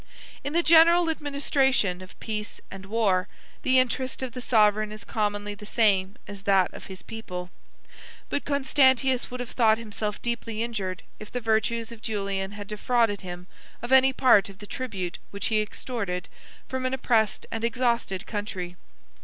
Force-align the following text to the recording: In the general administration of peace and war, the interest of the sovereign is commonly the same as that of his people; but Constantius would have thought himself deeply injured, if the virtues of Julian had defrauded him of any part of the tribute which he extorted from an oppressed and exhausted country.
In 0.43 0.53
the 0.53 0.63
general 0.63 1.11
administration 1.11 2.01
of 2.01 2.19
peace 2.19 2.59
and 2.71 2.87
war, 2.87 3.27
the 3.61 3.77
interest 3.77 4.23
of 4.23 4.31
the 4.31 4.41
sovereign 4.41 4.91
is 4.91 5.03
commonly 5.03 5.53
the 5.53 5.63
same 5.67 6.15
as 6.27 6.41
that 6.41 6.73
of 6.73 6.87
his 6.87 7.03
people; 7.03 7.51
but 8.27 8.43
Constantius 8.43 9.29
would 9.29 9.39
have 9.39 9.51
thought 9.51 9.77
himself 9.77 10.19
deeply 10.19 10.63
injured, 10.63 11.03
if 11.19 11.31
the 11.31 11.39
virtues 11.39 11.91
of 11.91 12.01
Julian 12.01 12.53
had 12.53 12.65
defrauded 12.67 13.21
him 13.21 13.45
of 13.83 13.91
any 13.91 14.11
part 14.11 14.49
of 14.49 14.57
the 14.57 14.65
tribute 14.65 15.19
which 15.29 15.49
he 15.49 15.61
extorted 15.61 16.27
from 16.67 16.87
an 16.87 16.95
oppressed 16.95 17.45
and 17.51 17.63
exhausted 17.63 18.25
country. 18.25 18.75